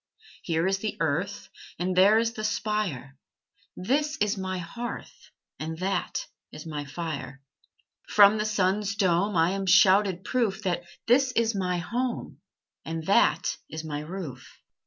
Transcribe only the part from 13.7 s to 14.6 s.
my roof.